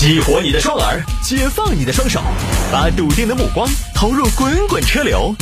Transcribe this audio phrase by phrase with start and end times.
[0.00, 2.22] 激活你的双耳，解放你的双手，
[2.72, 5.34] 把笃定的目光投入滚滚车流。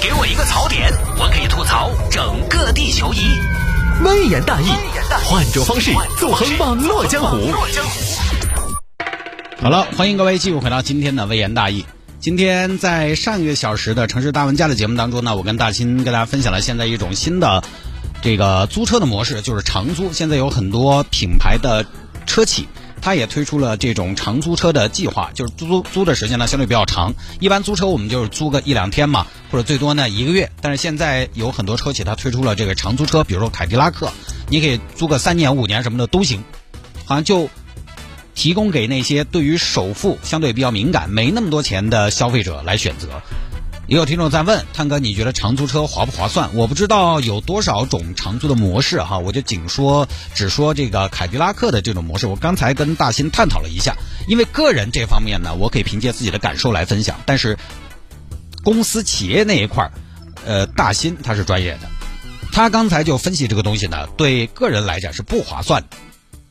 [0.00, 3.18] 给我一个槽点，我可以吐槽整个地球仪。
[4.02, 4.68] 微言大义，
[5.26, 7.52] 换种方式纵横网络江湖。
[9.60, 11.84] 好了，欢迎各位继续回到今天的微言大义。
[12.18, 17.62] 今天在上一个小时的城市大玩家的节目当中呢，我跟大新跟大家分享了现在一种新的
[18.22, 20.14] 这个租车的模式，就是长租。
[20.14, 21.84] 现在有很多品牌的
[22.24, 22.66] 车企。
[23.06, 27.14] 它也推出了这种长租车的计划，就是租租的时间呢相对比较长。
[27.38, 30.50] 一般租车我们就是租个一两天嘛，或者最多呢一个月。
[30.60, 34.10] 但是现在有很多车企它推出了这个长租车，比如说凯迪拉克，
[34.48, 36.42] 你可以租个三年、五年什么的都行，
[37.04, 37.48] 好像就
[38.34, 43.22] 提供给那些对于首付相对比较敏感、没那么多钱的消费者来选择。
[43.88, 46.56] 也有听众在问，探哥，你觉得长租车划不划算？
[46.56, 52.26] 我不知道有多少种长租的模式哈，我就仅说只说这个凯迪拉克的这种模式。
[52.26, 53.94] 我刚才跟大新探讨了一下，
[54.26, 57.56] 因为个人这方面呢，我可以凭借自己的感受来分享，但是
[58.64, 59.92] 公司企业那一块儿，
[60.44, 61.88] 呃，大新他是专业的，
[62.50, 65.96] 他刚才就分析这个东西呢，对个人来讲是不划算的，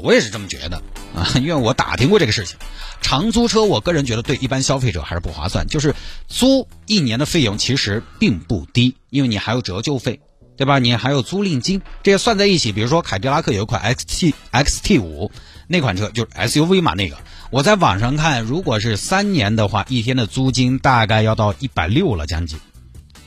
[0.00, 0.80] 我也是这么觉得。
[1.16, 2.58] 啊， 因为我打听过这个事情，
[3.00, 5.66] 长租车，我个人觉得对一般消费者还是不划算。
[5.66, 5.94] 就是
[6.28, 10.20] 租一年的费用其实并不低，因为你还有折旧费，
[10.58, 10.78] 对吧？
[10.78, 12.70] 你还有租赁金，这些算在一起。
[12.70, 15.32] 比如说凯迪拉克有一款 XT XT 五
[15.66, 17.16] 那款车，就是 SUV 嘛，那个
[17.50, 22.58] 我在网上看，如果是三年的话，一天的租金大概要到一百六了，将近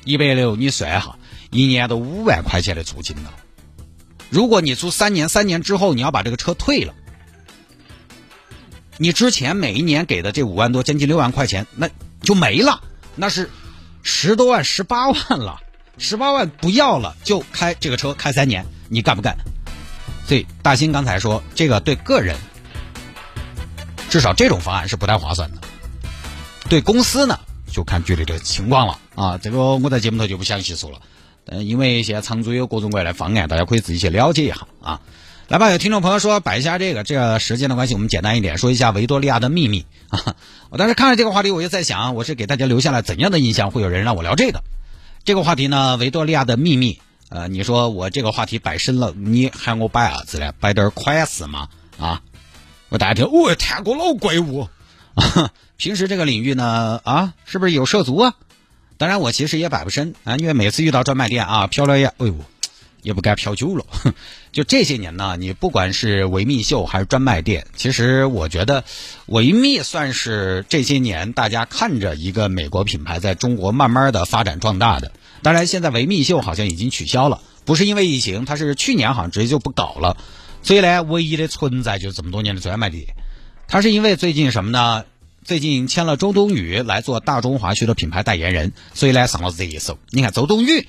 [0.05, 1.17] 一百六，你算哈，
[1.49, 3.33] 一年都五万块钱的租金了。
[4.29, 6.93] 如果你租三年，三年之后你要把这个车退了。
[9.01, 11.89] 你之前每一年给的这五万多，将近六万块钱，那
[12.21, 12.81] 就没了，
[13.15, 13.49] 那是
[14.03, 15.61] 十多万、十八万了，
[15.97, 19.37] 十八万不要了，就开这个车开三年，你干不干？
[20.27, 22.35] 所以大新刚才说，这个对个人，
[24.09, 25.61] 至少这种方案是不太划算的。
[26.67, 27.39] 对公司呢，
[27.71, 29.37] 就看具体的情况了啊。
[29.37, 30.99] 这个我在节目头就不详细说了，
[31.45, 34.99] 嗯，因为现在长租有各种各样的方案，大家可以自己去了解一下啊。
[35.49, 40.35] 来吧，有听众朋友说摆一下这个，这个时间的关系，我们简单一点说一下维多利亚的秘密啊。
[40.69, 43.71] 我当时看了这个话题，我就在想，我是给大家留下了怎样的印象？
[43.71, 44.61] 会有人让我聊这个？
[45.25, 47.01] 这个话题呢，维多利亚的秘密。
[47.29, 50.53] 呃，你说我这个话题摆深了，你喊我摆啥子呢？
[50.59, 52.21] 摆点款式嘛啊？
[52.89, 54.69] 我大家听，哦，谈过老怪物
[55.15, 55.51] 啊。
[55.77, 58.35] 平时这个领域呢，啊，是不是有涉足啊？
[58.97, 62.35] 当然，我其实也摆不深啊，因为每次遇到专卖店啊，漂亮呀，哎呦。
[63.01, 63.85] 也不该飘久了，
[64.51, 68.83] 就这些年呢，你不管是维密秀还是专卖店，其实我觉得
[69.27, 75.11] 维密算是这些年大家看着一个美国品牌在中国慢慢的发展壮大的。
[75.41, 80.17] 当然，现在维密秀好像已经取消了，不是因为疫情，它是去年好像直接就不搞了。
[80.61, 83.05] 所以呢，唯一的存在就是这么多年的专卖店。
[83.67, 85.05] 它是因为最近什么呢？
[85.45, 89.97] 最近签了周冬雨来做大中华区的品牌代言人，所以呢上了这一手。
[90.09, 90.87] 你看周冬雨。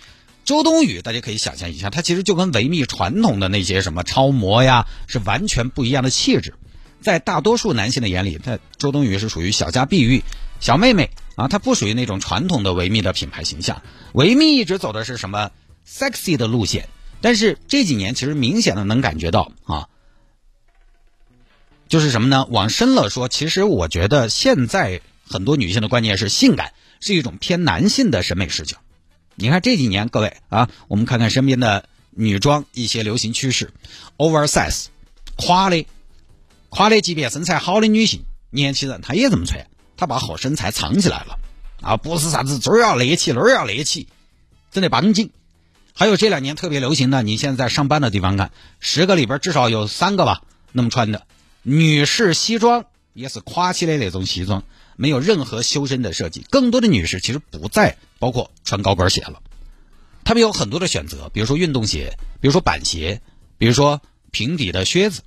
[0.50, 6.54] 周冬雨，大家可以想象一下，她其实就跟维密传统的那些什么超模呀，是完全不一样的气质。
[7.00, 10.24] 在大多数男性的眼里，她周冬雨是属于小家碧玉、
[10.58, 13.80] 小妹妹啊，她不属于那种传统的维密的品牌形象。
[14.12, 15.52] 维密一直走的是什么
[15.88, 16.88] sexy 的路线，
[17.20, 19.86] 但是这几年其实明显的能感觉到啊，
[21.88, 22.44] 就是什么呢？
[22.50, 28.78] 往深了说，其实我觉得现在很多女性的观念是性感是一种偏男性的审美视角。
[29.40, 33.72] 你看这几年，各位啊，我们看看身边的女装一些流行趋势
[34.18, 34.88] ，oversize，
[35.36, 35.86] 垮的，
[36.68, 41.38] 垮的，即便身材好的女性，年轻人她也这么穿，她把好身材藏起来了，
[41.80, 44.08] 啊，不是啥子这儿要勒起那儿要勒起，
[44.70, 45.30] 整得绷紧。
[45.94, 50.42] 还有这两年特别流行的，你现在在上班的地方看，十个里边至少有三个吧，
[50.72, 51.26] 那么穿的
[51.62, 52.84] 女士西装
[53.14, 54.64] 也是垮起来那种西装。
[54.96, 59.42] 没有任何修身的设计，更多的女士其实不在包括穿高跟鞋了，
[60.22, 63.20] 他们有很多的选择，比如说运动鞋，比如说板鞋，
[63.58, 64.00] 比如说
[64.30, 65.22] 平底的靴子。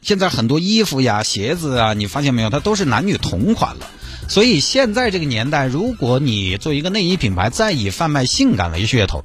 [0.00, 3.90] 现在很多衣服呀、鞋子啊，你发现没有，它都是男女同款了。
[4.28, 9.24] 所以现在这个年代，如果你做一个内衣品牌，再以贩卖性感为噱头，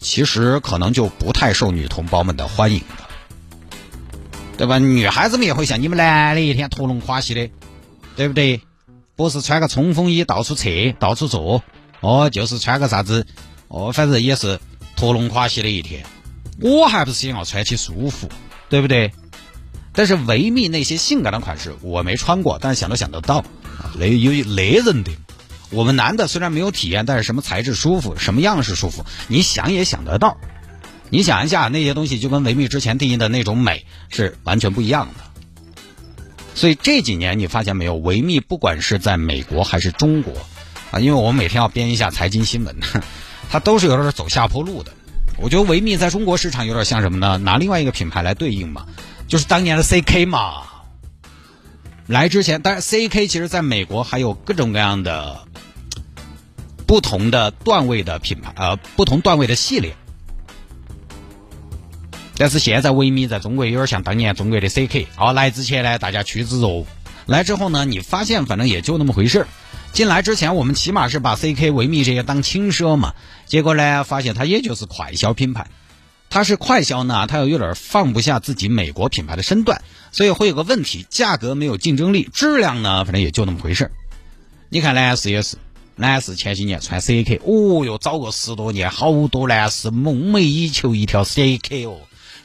[0.00, 3.08] 其实可能就不太受女同胞们的欢迎了，
[4.58, 4.78] 对吧？
[4.78, 7.48] 女孩子们也会想，你们男的一天脱龙垮西的。
[8.16, 8.60] 对不对？
[9.20, 11.62] 不是穿个冲锋衣到处撤、到处坐，
[12.00, 13.26] 哦，就是穿个啥子，
[13.68, 14.58] 哦，反正也是
[14.96, 16.06] 脱龙垮西的一天。
[16.58, 18.30] 我还不是想要穿起舒服，
[18.70, 19.12] 对不对？
[19.92, 23.44] 但是维密那些性感的款式我没穿过，但是想都想得到，
[23.98, 25.12] 那有那人的。
[25.68, 30.38] 我们男的虽然没有体验，但是什么材质舒服，什么样式舒服，你想也想得到。
[31.10, 35.29] 你想一下，那些东西就跟维密之前定义的那种美是完全不一样的。
[36.54, 40.32] 所以这几年你发现没有，维密不管是在美国还是中国，
[40.90, 42.76] 啊，因为我们每天要编一下财经新闻，
[43.50, 44.92] 它都是有点走下坡路的。
[45.38, 47.38] 我觉得维密在中国市场有点像什么呢？
[47.38, 48.84] 拿另外一个品牌来对应嘛，
[49.26, 50.64] 就是当年的 CK 嘛。
[52.06, 55.46] 来之前，当然 CK 其实在美国还有各种各样的
[56.84, 59.94] 不同的段位的品牌，呃，不同段位的系列。
[62.40, 65.08] 但是现在维密在中国有点像当年中国的 CK。
[65.18, 66.86] 哦，来之前呢，大家趋之若鹜；
[67.26, 69.46] 来之后呢，你发现反正也就那么回事
[69.92, 73.12] 进来之前，我们起码是把 CK、维密这些当轻奢嘛。
[73.44, 75.66] 结果呢，发现它也就是快销品牌。
[76.30, 83.90] 它是快销呢，它又有点放不下自己美国品牌的身段，所以会有个问题：价格没有竞争力，质量呢，反正也就那么回事
[84.70, 85.58] 你看男士也是，
[85.94, 91.98] 男士前几年穿 CK，哦哟，早个十多年，好多男士梦寐以求一条 CK 哦，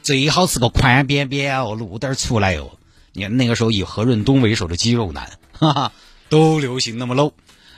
[0.06, 2.78] 最好是个宽边边哦，露点出来哦。
[3.12, 5.92] 你看那个时候以何润东为首的肌肉男，哈哈，
[6.30, 7.31] 都流行那么 low。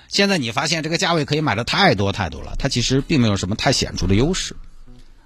[0.10, 4.58] 现在你发现这个价位可以买的太多太多了，它其实并没有什么太显著的优势。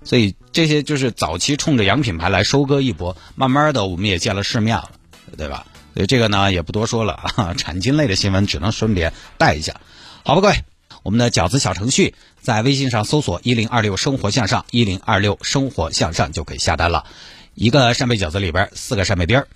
[0.04, 4.92] 所以这些就是早期冲着洋品牌来收割一波，慢慢的我们也见了世面了，
[5.36, 5.66] 对吧？
[5.96, 9.82] 所以这个呢也不多说了啊， 产金类的新闻只能顺便带一下。
[10.24, 10.64] 好吧，各位，
[11.04, 17.06] 我们的饺子小程序在微信上搜索“一零二六生活向上”，一零二六生活向上就可以下单了。
[17.56, 19.48] 一个扇贝饺子里边四个扇贝丁儿，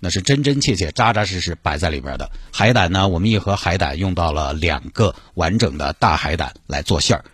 [0.00, 2.30] 那是真真切切、扎扎实实摆在里边的。
[2.52, 7.24] 海胆呢，我们一盒海胆用到了两个完整的大海胆来做馅儿，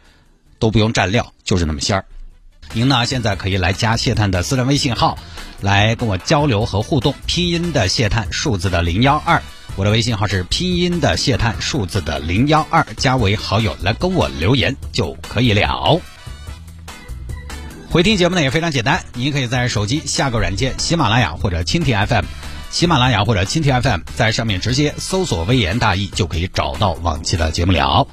[0.59, 2.05] 都不用蘸料，就是那么鲜儿。
[2.75, 3.07] 您呢？
[3.07, 5.19] 现在可以来加谢探的私人微信号，
[5.63, 7.15] 来跟我交流和互动。
[7.27, 9.43] 拼音的谢探，数字的零幺二，
[9.79, 16.01] 我的微信号是拼音的谢探，数字的零幺二，加为好友来跟我留言就可以了。
[17.89, 22.25] 回听节目呢也非常简单，您可以在手机下个软件喜马拉雅或者蜻蜓 FM，
[22.71, 28.09] 喜马拉雅或者蜻蜓 FM，在上面直接搜索“微言大义”就可以找到往期的节目了。